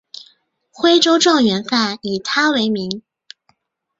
[0.71, 3.03] 徽州状元饭以他为名。